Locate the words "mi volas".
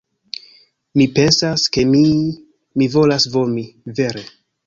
2.83-3.27